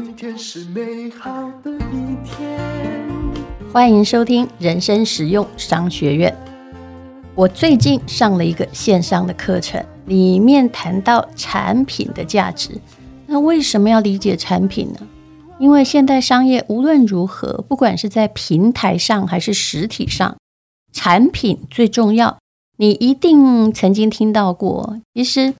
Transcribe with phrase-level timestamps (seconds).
[0.00, 2.56] 今天是美好的一天。
[3.72, 6.32] 欢迎收听人生实用商学院。
[7.34, 12.80] 我最近上了一个线上的课程，里面谈到产品的价值。
[13.26, 15.00] 那为什么要理解产品呢？
[15.58, 20.36] 因为现代商业无论如何，不管是在平台上还是实体上，
[20.92, 22.38] 产品最重要。
[22.76, 25.54] 你一定曾经听到过，其实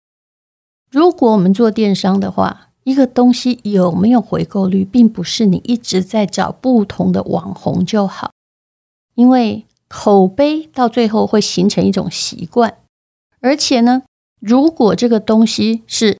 [0.92, 8.30] 如果我们做电商的话，一个东西有没有回购率，并不是你一直在找不同的网红就好，
[9.14, 12.78] 因为口碑到最后会形成一种习惯，
[13.40, 14.04] 而且呢，
[14.40, 16.16] 如果这个东西是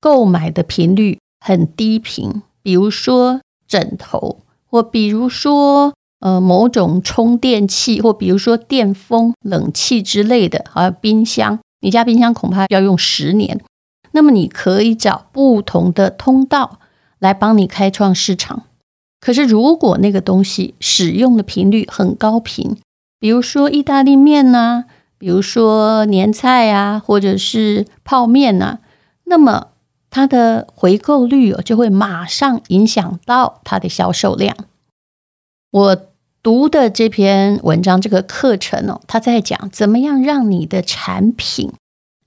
[0.00, 5.92] 购买的频率很低频，比如说枕头，或比如说。
[6.22, 13.60] 呃，某种充电器，或比如说电风、冷气之类的，还有冰箱，你家冰箱恐怕要用十年。
[14.12, 16.78] 那么你可以找不同的通道
[17.18, 18.64] 来帮你开创市场。
[19.20, 22.76] 可是如果那个东西使用的频率很高频，
[23.18, 24.84] 比如说意大利面呐、
[25.18, 28.78] 比如说年菜啊，或者是泡面呐、
[29.24, 29.68] 那么
[30.10, 34.56] 它的回购率哦，就会马上影响到它的销售量。
[35.70, 36.06] 我。
[36.44, 41.70] 读的这篇文章，这个课程哦，他在讲怎么样让你的产品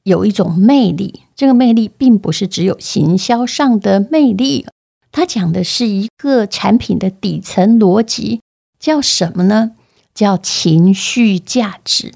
[0.06, 1.24] 有一种魅力。
[1.36, 4.66] 这个魅力并不是只有行销上的魅力，
[5.12, 8.40] 它讲的是一个产品的底层逻辑，
[8.80, 9.74] 叫什么呢？
[10.14, 12.14] 叫情绪价值。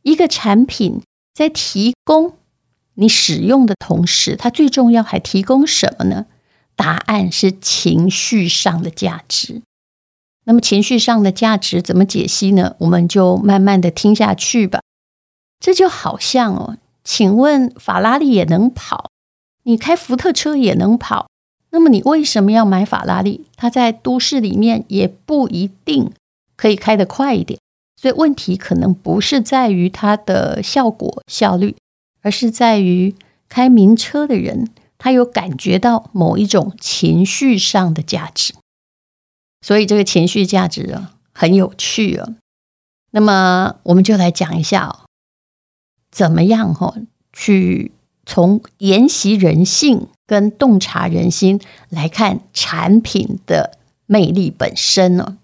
[0.00, 1.02] 一个产品
[1.34, 2.32] 在提供
[2.94, 6.24] 你使用的同时，它最重要还提供什么呢？
[6.74, 9.60] 答案是情绪上的价值。
[10.44, 12.76] 那么情绪上的价值怎么解析呢？
[12.78, 14.80] 我们就慢慢的听下去吧。
[15.58, 19.10] 这就好像哦，请问法拉利也能跑，
[19.62, 21.28] 你开福特车也能跑，
[21.70, 23.46] 那么你为什么要买法拉利？
[23.54, 26.10] 它在都市里面也不一定
[26.56, 27.60] 可以开得快一点。
[27.96, 31.76] 所以问题可能不是在于它的效果效率，
[32.22, 33.14] 而是在于
[33.48, 34.68] 开名车的人，
[34.98, 38.52] 他有感觉到某一种情绪上的价值。
[39.60, 42.28] 所以这个情绪价值啊，很有趣啊。
[43.12, 45.05] 那么我们就来讲一下哦，
[46.10, 46.94] 怎么样哈，
[47.32, 47.92] 去
[48.24, 55.38] 从研习人性跟洞察人心来看产品的魅力本身呢？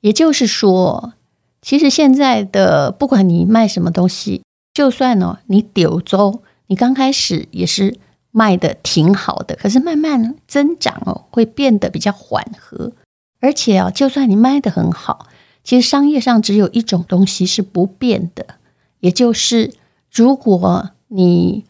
[0.00, 1.14] 也就是说，
[1.62, 7.98] 其实现在的不管你卖什么东西，就算呢你柳州，你刚开始也是。
[8.36, 12.90] 卖的挺好的，可是慢慢增长哦，会变得比较缓和。
[13.38, 15.28] 而且啊，就算你卖的很好，
[15.62, 18.56] 其实商业上只有一种东西是不变的，
[19.04, 19.74] 也就是
[20.10, 21.66] 如果你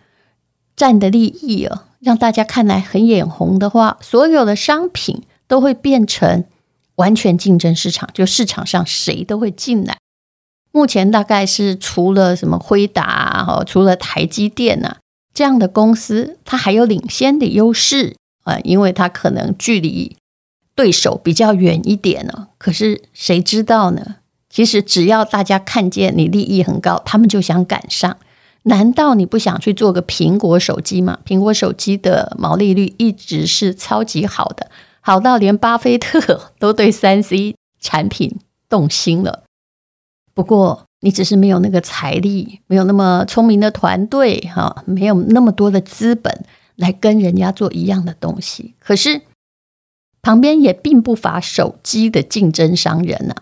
[0.77, 6.45] 占的利益啊，让大家看来很眼红的话，所有的商品都会变成
[6.95, 9.99] 完全竞争市场，就市场上谁都会进来。
[10.71, 14.99] 目前大概是除了什么辉达啊，除了台积电啊。
[15.35, 18.15] 这样的公司，它还有领先的优势
[18.45, 20.17] 啊，因为它可能距离
[20.77, 22.51] 对手比较远一点呢。
[22.57, 24.19] 可是谁知道呢？
[24.55, 28.17] 其实只要大家看见你利益很高，他们就想赶上。
[28.63, 31.19] 难道你不想去做个苹果手机吗？
[31.27, 34.71] 苹果手机的毛利率一直是超级好的，
[35.01, 38.39] 好到连巴菲特都对三 C 产品
[38.69, 39.43] 动心了。
[40.33, 46.45] 不过，你只是没有那个财力，没有那么聪明的团队，哈，没有那么多的资本
[46.77, 48.75] 来跟人家做一样的东西。
[48.79, 49.23] 可是
[50.23, 53.35] 旁边也并不乏手机的竞争商人呢。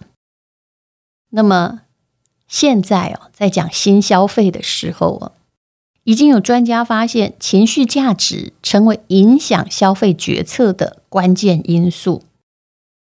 [1.33, 1.83] 那么
[2.47, 5.33] 现在哦，在讲新消费的时候哦，
[6.05, 12.23] 已经有专家发现，情绪价值成为影响消费决策的关键因素。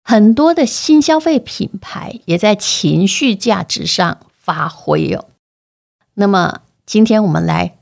[0.02, 4.20] 很多的新消费品牌也在情绪价值上。
[4.48, 5.28] 发挥哦，
[6.14, 7.76] 那么今天我们来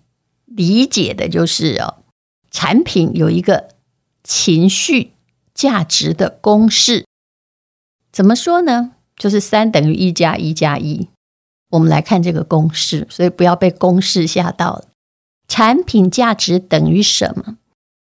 [0.47, 2.03] 理解的就是哦，
[2.51, 3.69] 产品有一个
[4.25, 5.13] 情绪
[5.55, 7.07] 价值的公式，
[8.11, 8.96] 怎么说呢？
[9.17, 11.09] 就是三等于一加一加一。
[11.71, 14.85] 我们来看这个公式，所以不要被公式吓到了。
[15.49, 17.57] 产品价值等于什么？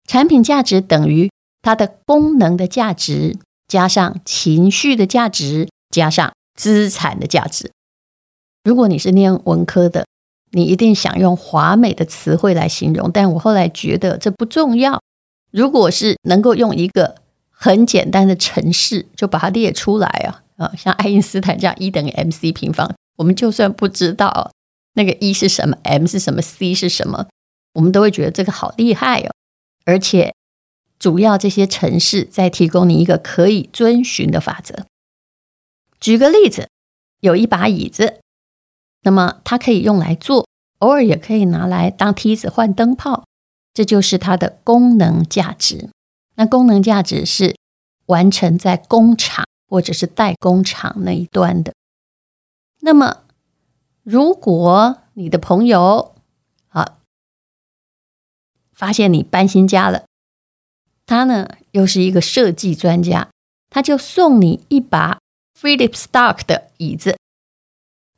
[0.06, 1.30] 产品价值等于
[1.62, 3.36] 它的功能的价值
[3.66, 7.72] 加上情绪的价值加上资产的价值。
[8.62, 10.04] 如果你是念文科的，
[10.52, 15.00] 你一定想用华美的词汇来形容，但我后来觉得这不重要。
[15.50, 17.16] 如果是能够用一个
[17.50, 24.50] 很简单的程式，就把它列出来啊啊，像爱因斯坦这样一等于 mc 平方，我们就算不知道
[24.94, 27.28] 那个 E 是什么，m 是什么，c 是什么，
[27.74, 29.30] 我们都会觉得这个好厉害哦。
[29.84, 30.34] 而且
[30.98, 34.86] 主要这些城市在提供你一个可以遵循的法则。
[36.00, 36.68] 举个例子，
[37.20, 38.20] 有一把椅子，
[39.02, 40.46] 那么它可以用来坐，
[40.80, 43.24] 偶尔也可以拿来当梯子换灯泡，
[43.72, 45.90] 这就是它的功能价值。
[46.34, 47.56] 那功能价值是
[48.06, 51.74] 完成在工厂或者是代工厂那一端的。
[52.80, 53.24] 那么，
[54.02, 56.14] 如果你的朋友
[56.68, 56.98] 啊
[58.72, 60.04] 发现你搬新家了，
[61.06, 63.30] 他呢又是一个设计专家，
[63.70, 65.18] 他就送你一把
[65.58, 67.16] Philip Stark 的椅子，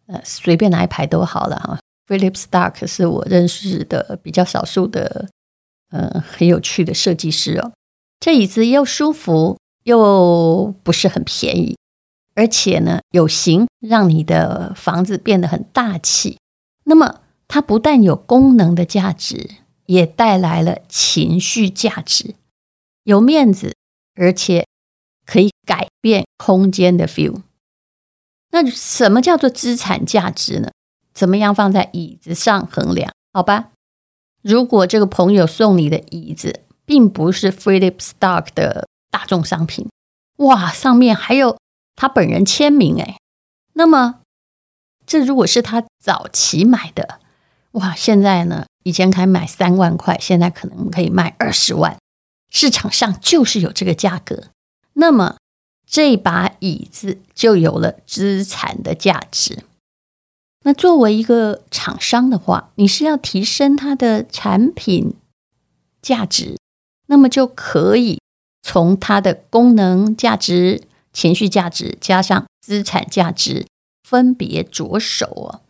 [0.07, 1.79] 呃，随便哪一排都好了哈。
[2.07, 5.29] Philip Stark 是我认识的比较少数的，
[5.91, 7.73] 呃，很有趣的设计师哦。
[8.19, 11.79] 这椅子又舒服又不是很便宜，
[12.35, 16.39] 而且呢有型，让你的房子变得很大气。
[16.85, 19.49] 那么它不但有功能的价值，
[19.87, 22.35] 也带来了情绪价值。
[23.05, 23.75] 有面子，
[24.15, 24.67] 而且
[25.25, 27.41] 可以改变空间的 feel。
[28.51, 30.71] 那什么叫做资产价值呢？
[31.15, 33.11] 怎么样放在椅子上衡量？
[33.33, 33.71] 好吧，
[34.43, 38.87] 如果这个朋友送你的椅子并不是 Philip Stark 的
[39.19, 39.89] 大众商品，
[40.37, 41.59] 哇，上面还有
[41.97, 43.19] 他本人签名哎，
[43.73, 44.21] 那么
[45.05, 47.19] 这如果是他早期买的，
[47.73, 51.97] 哇，现在呢，以前可以买三万块，现在可能可以卖二十万。
[52.49, 54.45] 市场上就是有这个价格，
[54.93, 55.37] 那么
[55.85, 59.65] 这把椅子就有了资产的价值。
[60.63, 65.17] 那作为一个厂商的话，你是要提升它的产品
[66.01, 66.57] 价值，
[67.07, 68.21] 那么就可以
[68.69, 73.65] 从它的功能价值、情绪价值加上资产价值
[74.07, 75.61] 分别着手哦。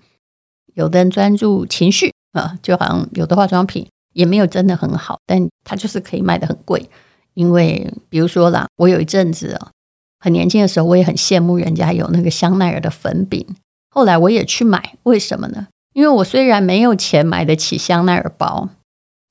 [0.75, 3.87] 有的人专注情绪啊，就好像有的化妆品。
[4.15, 6.91] 也没有真的很好，但它就是可以卖得很贵。
[7.35, 9.71] 因为比如说啦，我有一阵子啊，
[10.19, 13.47] 很年轻的时候，我也很羡慕人家有那个香奈儿的粉饼。
[13.91, 15.69] 后来我也去买，为什么呢？
[15.93, 18.71] 因为我虽然没有钱买得起香奈儿包，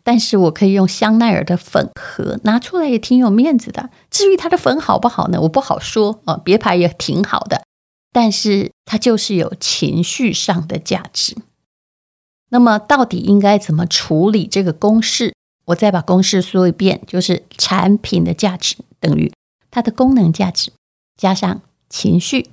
[0.07, 3.89] 但是我可以用香奈儿的粉盒拿出来，也挺有面子的。
[4.09, 5.41] 至于它的粉好不好呢？
[5.41, 7.65] 我不好说啊，别牌也挺好的，
[8.13, 11.35] 但是它就是有情绪上的价值。
[12.51, 15.33] 那么，到底应该怎么处理这个公式？
[15.65, 19.29] 我再把公式说一遍，就是产品的价值等于
[19.69, 20.71] 它的功能价值
[21.17, 21.59] 加上
[21.89, 22.51] 情绪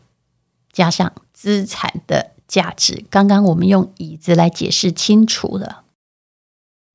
[0.72, 3.04] 加上资产的价值。
[3.08, 5.83] 刚刚我们用椅子来解释清楚了。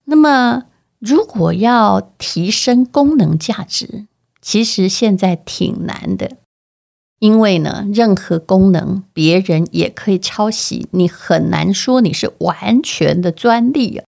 [0.10, 0.66] 那么，
[0.98, 4.08] 如果要提升功能价值，
[4.42, 6.38] 其实现在挺难的。
[7.20, 14.06] 因为呢，任何功能别人也可以抄袭，你很难说你是完全的专利啊。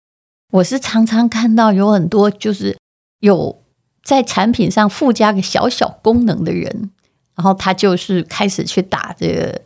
[0.52, 2.76] 我是常常看到有很多就是
[3.20, 3.62] 有
[4.04, 6.90] 在产品上附加个小小功能的人，
[7.34, 9.62] 然后他就是开始去打这个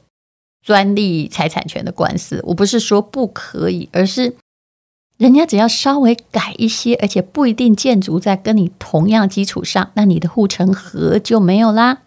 [0.64, 2.40] 专利财产权的官司。
[2.44, 4.36] 我不是说不可以，而是
[5.22, 11.98] 人家只要稍微改一些，而且不一定建筑在跟你同样基础上，那你的护城河就没有啦。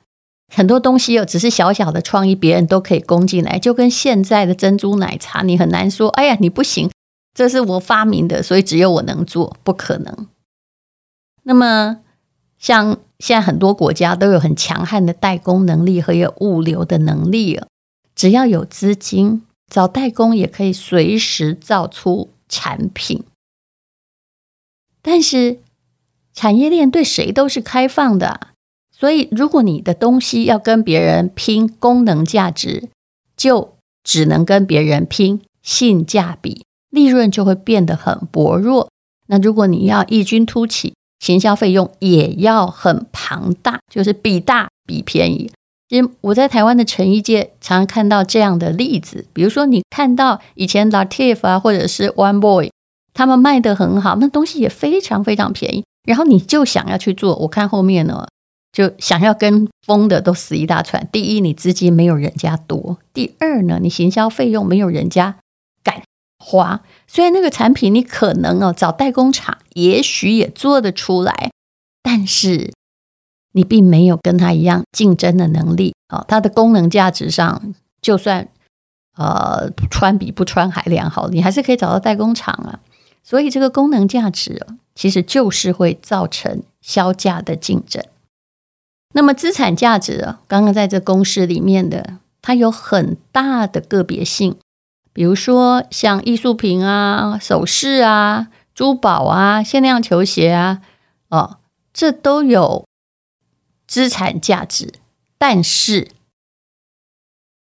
[0.53, 6.91] 很多东西又只是小小的创意，别人都可以攻进来，就跟现在的珍珠奶茶，你很难说，哎呀，你不行，
[7.33, 10.27] 这是我发明的，所以只有我能做，不可能。
[11.43, 11.99] 那么，
[12.59, 17.61] 像现在很多国家都有很强悍的代工能力和有物流的能力，
[18.13, 23.23] 只要有资金，找代工也可以随时造出产品。
[25.01, 25.59] 但是，
[26.33, 28.47] 产业链对谁都是开放的。
[28.91, 32.89] 所以，如果你的东西要跟别人拼功能价值，
[33.35, 38.89] 就只能跟别人拼性价比，利润就会变得很薄弱。
[39.27, 45.51] 那如果你要异军突起，行销费用也要很庞大，就是比大比便宜。
[45.89, 52.71] 因为我在台湾的成衣界常常看到这样的例子，比如说你看到以前 Lativ 啊，或者是 One Boy，
[53.13, 57.35] 他们卖得很好，那东西也非常非常便宜，然后你就想要去做。
[57.37, 58.25] 我看后面呢。
[58.75, 61.07] 就想要跟风的都死一大串。
[61.09, 65.37] 第一，你资金没有人家多；第二呢，你行销费用没有人家
[65.81, 66.01] 敢
[66.39, 66.81] 花。
[67.07, 71.51] 虽然那个产品你可能哦找代工厂，也许也做得出来，
[72.03, 72.73] 但是
[73.55, 75.95] 你并没有跟他一样竞争的能力。
[76.09, 78.47] 哦，它的功能价值上，就算
[79.17, 82.79] 呃穿比不穿还良好，你还是可以找到代工厂啊。
[83.23, 88.03] 所以这个功能价值其实就是会造成销价的竞争。
[89.13, 94.57] 那么资产价值啊，刚刚在这公式里面的，它有很大的个别性。
[95.11, 100.81] 比如说像艺术品啊、首饰啊、珠宝啊、限量球鞋啊，
[101.29, 101.57] 哦，
[101.93, 102.85] 这都有
[103.87, 104.93] 资产价值，
[105.37, 106.11] 但是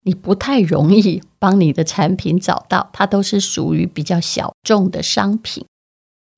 [0.02, 5.66] 你不太容易帮你的产品找到，它都是属于比较小众的商品。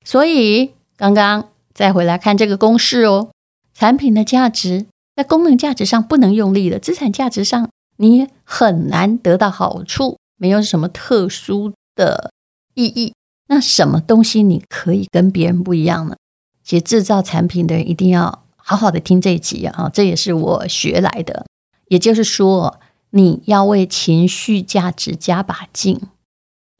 [0.05, 3.31] 所以刚刚再回来看这个公式哦，
[3.73, 12.31] 产品的价值在功能价值上不能用力了，资产价值上你很难得到好处，没有什么特殊的
[12.73, 13.13] 意义。
[13.49, 16.15] 那什么东西你可以跟别人不一样呢？
[16.63, 21.45] 其实制造产品的人一定要好好的听这一集啊，这也是我学来的。
[21.87, 22.81] 也就是说，
[23.11, 26.01] 你要为情绪价值加把劲，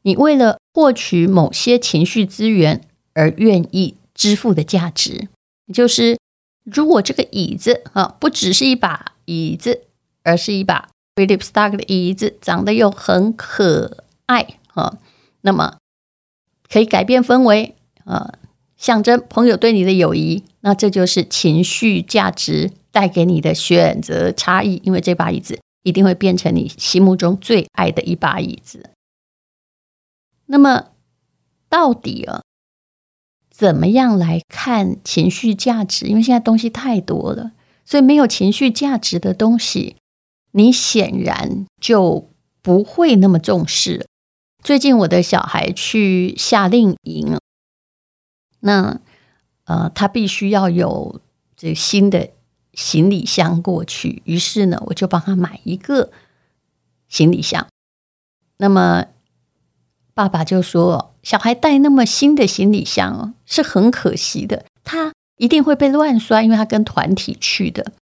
[0.02, 2.82] 你为了获取某些情绪资源
[3.14, 5.28] 而愿意支付的价值，
[5.64, 6.18] 也就是
[6.64, 9.84] 如果这个椅子啊不只是一把椅子，
[10.22, 14.98] 而是一把 Philip Stark 的椅子，长得又很可爱啊，
[15.40, 15.76] 那么。
[16.70, 18.34] 可以改变氛围，啊，
[18.78, 24.80] 象征朋友对你的友谊，那这就是情绪价值带给你的选择差异。
[24.84, 28.90] 因为这把椅子一定会变成你心目中最爱的一把椅子。
[30.46, 30.86] 那么，
[31.68, 32.42] 到底啊，
[33.50, 36.06] 怎么样来看情绪价值？
[36.06, 37.52] 因为现在东西太多了，
[37.84, 39.96] 所以没有情绪价值的东西，
[40.52, 42.30] 你显然就
[42.62, 44.06] 不会那么重视。
[44.62, 47.36] 最近我的小孩去夏令营，
[48.60, 49.00] 那
[49.64, 51.20] 呃，他必须要有
[51.56, 52.30] 这新的
[52.72, 56.10] 行李箱过去，于是呢，我就帮他买一个
[57.08, 57.66] 行李箱。
[58.56, 59.04] 那么
[60.14, 67.92] 爸爸就说：“小孩带那么新的行李箱哦，是很可惜的，他一定会被乱摔，因为他跟团体去的。”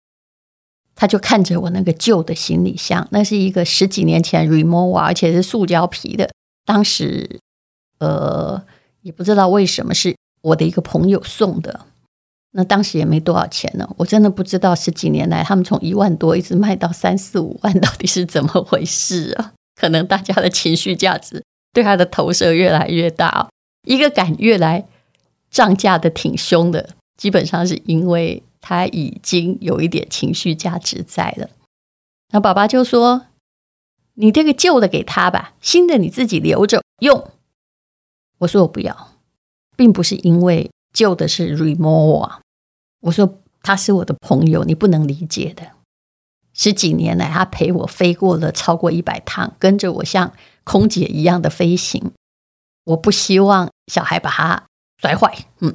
[0.98, 6.30] 他就看着我那个旧的行李箱，那是一个十几年前 remova，而且是塑胶皮的。
[6.64, 7.38] 当时，
[7.98, 8.64] 呃，
[9.02, 11.86] 也不知道为什么是我的一个朋友送的。
[12.52, 19.52] 那当时也没多少钱呢，我真的不知道十几年来他们从一万多一直卖到三四五万，到底是怎么回事啊？
[19.80, 23.48] 可能大家的情绪价值对他的投射越来越大，
[23.86, 24.86] 一个敢越来
[25.50, 31.50] 涨价的挺凶的，基本上是因为他已经有一点情绪价值在了。
[32.32, 33.26] 那爸爸就说。
[34.18, 37.32] 你这个旧的给他吧，新的你自己留着用。
[38.38, 39.12] 我说我不要，
[39.76, 42.38] 并不是因为旧的是 Rimowa。
[43.02, 45.72] 我说他是我的朋友，你不能理解的。
[46.52, 50.32] 十几年来，他陪我飞过了超过一百趟，跟着我像
[50.64, 52.12] 空姐一样的飞行。
[52.84, 54.64] 我不希望小孩把它
[55.00, 55.74] 摔坏，嗯，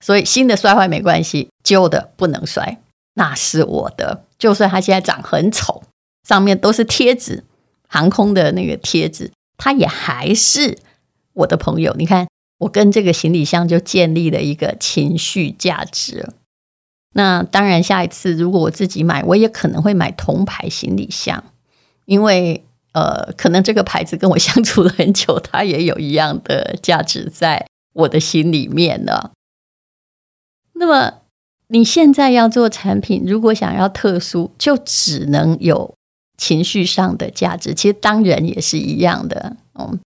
[0.00, 2.80] 所以新的摔坏没关系，旧的不能摔，
[3.14, 4.24] 那是我的。
[4.38, 5.82] 就算他现在长很丑，
[6.26, 7.44] 上面都是贴纸。
[7.88, 10.78] 航空的那个贴纸，他也还是
[11.34, 11.94] 我的朋友。
[11.98, 12.26] 你看，
[12.62, 16.28] 我跟这个行李箱就建立了一个情绪价值。
[17.14, 21.44] 那当然，下一次如果我自己买，我也可能会买同牌行李箱，
[22.06, 29.30] 因为呃，可能这个牌子跟我相处了很久，它也有一样的价值在我的心里面呢。
[30.74, 31.20] 那么
[31.68, 35.94] 你现在要做产品，如果想要特殊，就只能有。
[36.38, 39.54] 情绪上的价值，其实当然也是一样的。
[39.78, 40.00] 嗯，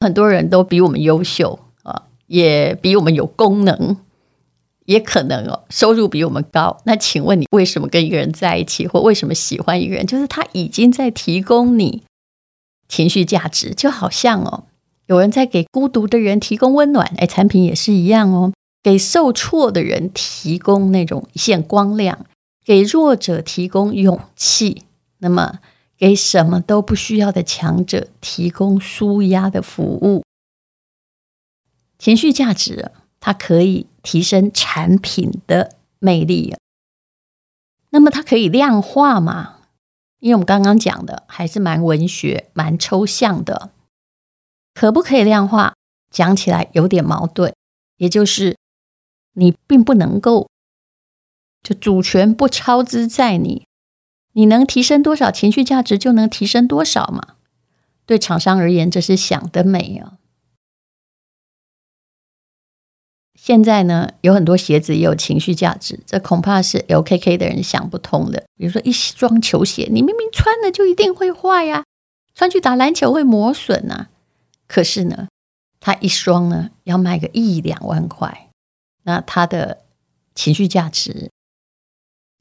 [0.00, 1.58] 很多人都比我们优秀，
[2.26, 3.96] 也比我们有功能，
[4.84, 6.78] 也可能哦，收入比我们高。
[6.84, 10.06] 那请问你为什么跟一个人在一起，或为什么喜欢一个人？
[10.06, 12.02] 就是他已经在提供你
[12.88, 14.64] 情绪价值，就好像哦，
[15.06, 18.52] 有人在给孤独的人提供温暖，哎，产品也是一样哦，
[18.82, 22.26] 给受挫的人提供那种一线光亮，
[22.64, 24.82] 给弱者提供勇气。
[25.18, 25.58] 那么。
[25.96, 30.24] 给什么都不需要的强者提供舒压的服务，
[32.04, 36.54] 情绪价值它可以提升产品的魅力。
[37.88, 39.60] 那么它可以量化吗？
[40.20, 43.70] 因为我们刚刚讲的还是蛮文学、蛮抽象的，
[44.74, 45.72] 可不可以量化？
[46.10, 47.54] 讲起来有点矛盾，
[47.96, 48.58] 也就是
[49.32, 50.50] 你并不能够，
[51.62, 53.66] 就主权不操之在你。
[54.32, 57.36] 你能提升多少情绪价值，就能提升多少嘛？
[58.04, 60.18] 对厂商而言，这是想得美啊！
[63.44, 68.42] 现在呢，有很多鞋子也有情绪价值，这恐怕是 LKK 的人想不通的。
[68.56, 71.84] 比如说，一双球鞋，你明明穿了就一定会坏呀，
[72.34, 74.06] 穿去打篮球会磨损呐。
[74.66, 75.28] 可是呢，
[75.78, 78.48] 它一双呢要卖个一两万块，
[79.02, 79.82] 那它的
[80.34, 81.28] 情绪价值。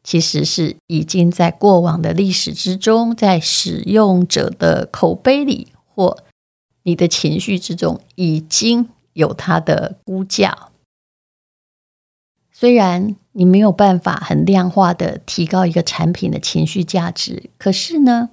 [0.06, 6.24] 其实是已经在过往的历史之中，在使用者的口碑里或
[6.84, 10.70] 你的情绪之中，已经有它的估价。
[12.64, 17.50] 虽然你没有办法很量化的提高一个产品的情绪价值。
[17.58, 18.30] 可是呢，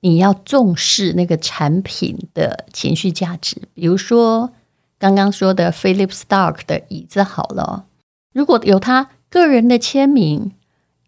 [0.00, 3.62] 你要重视那个产品的情绪价值。
[3.74, 4.52] 比如说
[4.98, 7.84] 刚刚说的 Philip Stark 的椅子好了，
[8.34, 10.50] 如果有他个人的签名，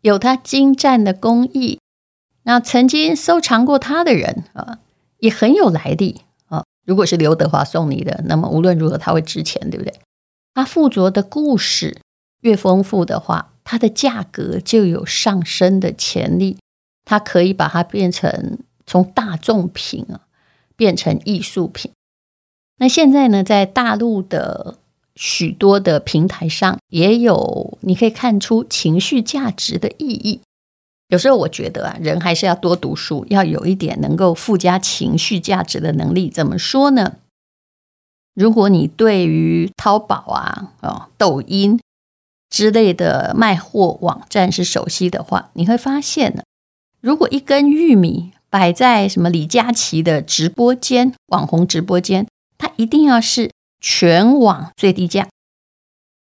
[0.02, 1.80] 有他精湛的工艺，
[2.44, 4.78] 那曾经收藏过他的人啊，
[5.18, 6.62] 也很有来历啊。
[6.86, 9.92] 如果是刘德华送你的，那么无论如何他会值钱，对不对？
[10.54, 11.98] 它附着的故事
[12.40, 16.56] 越丰富的话，它的价格就有上升的潜力。
[17.04, 20.22] 它可以把它变成从大众品啊，
[20.74, 21.90] 变成艺术品。
[22.78, 24.78] 那现在呢，在大陆的。
[25.16, 30.40] 许多的平台上也有，你可以看出情绪价值的意义。
[31.06, 36.28] 有时候我觉得啊，人还是要多读书，要有一点能够附加情绪价值的能力。
[36.28, 37.18] 怎么说呢？
[38.34, 41.80] 如果你对于淘宝啊、哦、抖音
[42.50, 46.42] 之类的卖货网站是熟悉的话，你会发现呢，
[47.00, 52.26] 如果一根玉米摆在什么李佳琦的直播间、网红直播间，
[52.58, 53.50] 它一定要是。
[53.86, 55.28] 全网最低价，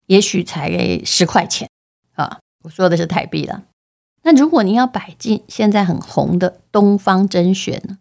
[0.06, 1.70] 也许才十块钱
[2.14, 2.40] 啊！
[2.64, 3.64] 我说的是台币了。
[4.24, 7.98] 那如果你要摆进现在很红的东方甄选呢，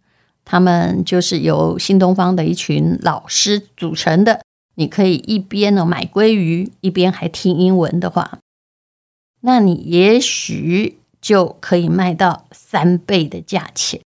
[0.51, 4.41] 他们就是由新东方的一群老师组成的。
[4.75, 8.41] 你可以一边呢买鲑鱼，一边还听英文的话，
[9.43, 14.01] 那你也许就可以卖到三倍的价钱，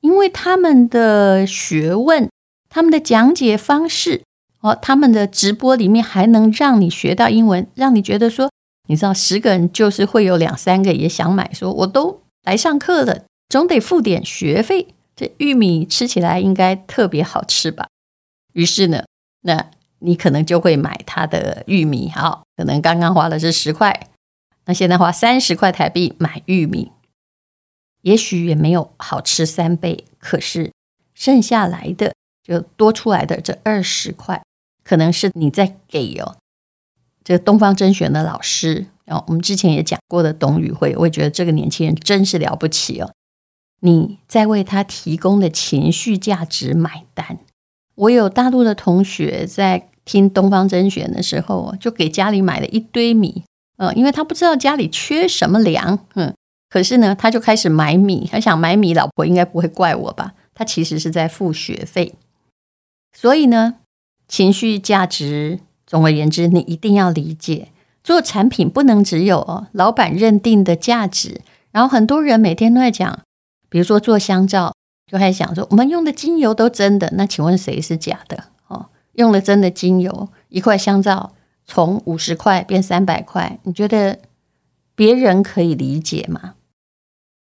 [0.00, 2.28] 因为他们的学问，
[2.68, 4.22] 他们的讲解方式。
[4.62, 8.50] 哦，他们的直播里面还能让你学到英文，让你觉得说，
[8.88, 14.88] 你知道，十个人就是会有两三个也想买，说我都来上课了，总得付点学费。
[15.20, 17.88] 这玉米吃起来应该特别好吃吧？
[18.54, 19.04] 于是呢，
[19.42, 22.08] 那你可能就会买他的玉米。
[22.08, 24.08] 好，可能刚刚花的是十块，
[24.64, 26.90] 那现在花三十块台币买玉米，
[28.00, 30.72] 也许也没有好吃三倍，可是
[31.12, 34.40] 剩下来的就多出来的这二十块。
[34.82, 36.38] 可能是你在给哦，
[37.22, 43.12] 这东方甄选的老师，然后我们之前也讲过的董宇辉，我也觉得这个年轻人真是了不起哦。
[43.80, 47.38] 你在为他提供的情绪价值买单。
[47.94, 53.44] 我有大陆的同学在听东方甄选的时候，就给家里买了一堆米，
[53.76, 56.34] 嗯，因为他不知道家里缺什么粮，嗯，
[56.68, 60.34] 可是呢，他就开始买米，他想买米，老婆应该不会怪我吧？
[60.54, 62.14] 他其实是在付学费，
[63.12, 63.76] 所以呢。
[64.28, 67.66] 情绪价值，总而言之，你一定要理解，
[68.04, 71.40] 做产品不能只有老板认定的价值。
[71.72, 73.22] 然后很多人每天都在讲，
[73.70, 74.74] 比如说做香皂，
[75.10, 78.44] 就开始想说，我们用的精油都真的，那请问谁是假的？
[78.66, 81.32] 哦，用了真的精油，一块香皂
[81.64, 84.18] 从五十块变三百块，你觉得
[84.94, 86.56] 别人可以理解吗？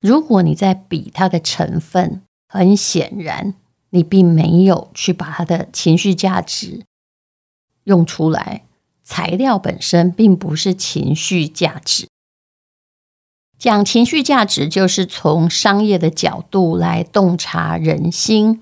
[0.02, 3.54] 如果你在比它的成分，很显然。
[3.92, 6.84] 你并没有去把它的情绪价值
[7.86, 8.64] 用出来，
[9.02, 12.07] 材料本身并不是情绪价值。
[13.58, 18.62] 讲情绪价值，就是从商业的角度来洞察人心，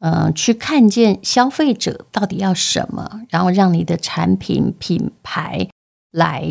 [0.00, 5.68] 嗯、去看见消费者到底要什么，然后让你的产品品牌
[6.10, 6.44] 来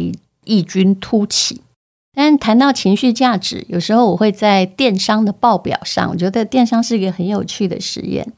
[0.46, 1.62] 异军突起。
[2.14, 8.34] 但谈到情绪价值，有时候我会在电商的报表上，我觉得电商是一个很有趣的实验。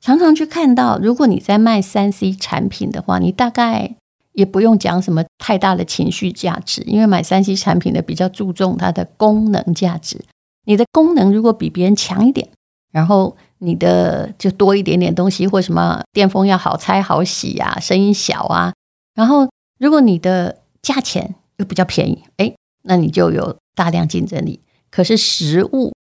[0.00, 3.94] 常常去看到，如果你在卖三 C 产品的话，你大概
[4.40, 10.18] 也不用讲什么太大的情绪价值，因为买三 C 产品的比较注重它的功能价值。
[10.64, 12.48] 你的功能如果比别人强一点，
[12.90, 18.72] 然后你的就多一点点东西，或什么电风要好拆好洗啊，声音小啊，
[19.14, 19.46] 然后
[19.78, 24.60] 如果你的价钱又比较便宜，诶那你就有大量竞争力。
[24.90, 25.92] 可是食物，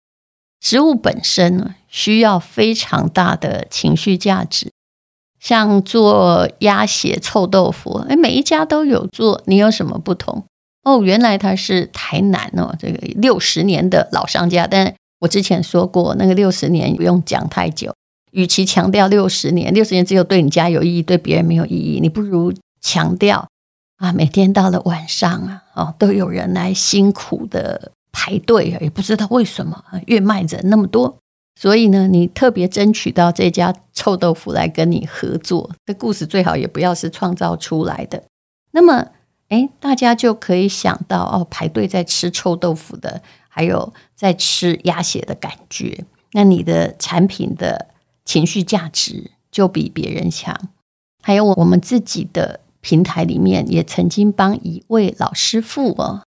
[0.61, 4.70] 食物本身呢，需要非常大的情绪价值。
[5.48, 10.44] 像做鸭血、臭豆腐，诶，每一家都有做，你有什么不同？
[10.84, 14.66] 哦，原来他是台南哦，这个六十年的老商家。
[14.66, 17.94] 但我之前说过，那个六十年不用讲太久，
[18.32, 23.48] 与其强调六十年，六十年只有对你家有意义，对别人没有意义，你不如强调。
[23.96, 31.16] 啊，每天到了晚上啊，哦，都有人来辛苦的排队，也不知道为什么，越卖人那么多。
[31.59, 38.23] 所以呢，你特别争取到这家臭豆腐来跟你合作，这故事最好也不要是创造出来的。
[38.71, 39.09] 那么，
[39.49, 46.05] 诶，大家就可以想到哦，排队在吃臭豆腐的，还有在吃鸭血的感觉。
[46.35, 47.88] 那你的产品的
[48.25, 50.57] 情绪价值就比别人强。
[51.25, 52.61] 还有我们自己的。
[52.81, 56.23] 平台里面也曾经帮一位老师傅哦，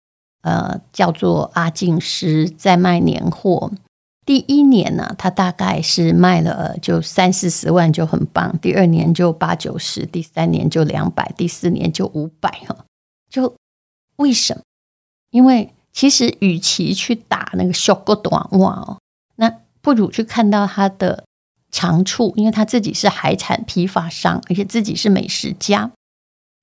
[0.44, 3.70] 呃，叫做阿静师在卖年货。
[4.28, 12.76] 第一年呢，他大概是卖了就三四十万就很棒，第二年就八九十，第三年就两百，第四年就五百哈。
[13.30, 13.56] 就
[14.18, 14.62] 为什么？
[15.32, 19.00] 因为其实与其去打那个小个短袜哦，
[19.38, 19.50] 那
[19.82, 21.24] 不如去看到他的
[21.72, 25.90] 长处，因为他自己是海产批发商，而且自己是美食家。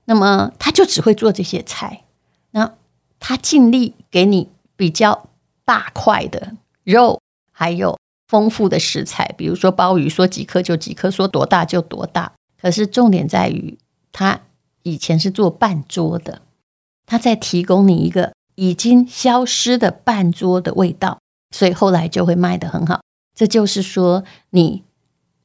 [0.04, 2.04] 那么他就只会做这些菜，
[2.50, 2.74] 那
[3.18, 5.30] 他尽力给你比较
[5.64, 7.22] 大块的肉，
[7.56, 12.32] 还有丰富的食材，比如说鲍鱼，说几颗就几颗，说多大就多大。
[12.60, 13.78] 可是重点在于，
[14.12, 14.40] 他
[14.82, 16.42] 以前是做半桌的，
[17.06, 21.20] 他在提供你一个已经消失的半桌的味道，
[21.54, 23.00] 所以后来就会卖得很好。
[23.34, 24.82] 这就是说，你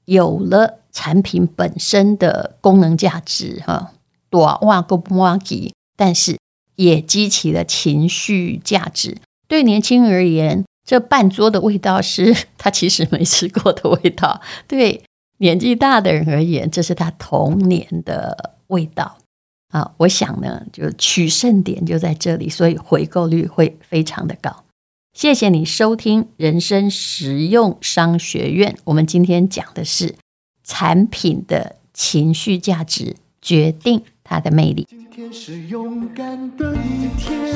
[0.06, 3.92] 有了产品本身的功能价值，哈。
[4.32, 6.38] 多哇个不哇吉，但是
[6.76, 9.18] 也激起了情绪价值。
[9.48, 15.04] 对年轻人而言，这半桌的味道是他其实没吃过的味道；对
[15.38, 19.20] 年纪大的人而言，这是他童年的味道。
[19.68, 24.64] 啊，我想呢，就取胜点就在这里，所以回购率会非常的高。
[25.14, 28.76] 谢谢你收听人生实用商学院。
[28.86, 30.16] 我们今天讲的是
[30.64, 34.88] 产品的情绪价值决定它的魅力。
[34.90, 37.56] 今天是勇敢的一天，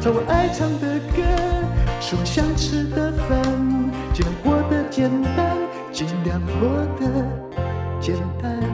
[0.00, 1.22] 唱我爱唱的歌，
[2.00, 3.42] 吃我想吃的饭。
[4.12, 5.56] 尽量过得简单，
[5.92, 6.68] 尽量过
[7.00, 7.02] 得
[8.00, 8.73] 简单。